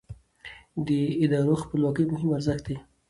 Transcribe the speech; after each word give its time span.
د 0.87 0.89
ادارو 1.23 1.55
خپلواکي 1.63 2.03
مهم 2.11 2.29
ارزښت 2.37 2.63
دی 2.67 2.77